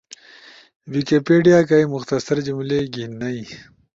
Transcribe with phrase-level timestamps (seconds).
[0.91, 3.41] ویکیپیڈیا کئی مکٹصر جملئی گھینئی۔